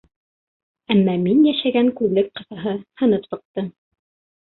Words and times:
Әммә 0.95 1.15
мин 1.27 1.45
йәшәгән 1.51 1.93
күҙлек 2.01 2.35
ҡыҫаһы 2.41 2.77
һынып 3.05 3.33
сыҡты. 3.33 3.71